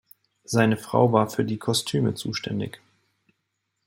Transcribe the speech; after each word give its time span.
Seine 0.45 0.77
Frau 0.77 1.11
war 1.13 1.29
für 1.29 1.45
die 1.45 1.59
Kostüme 1.59 2.15
zuständig. 2.15 2.81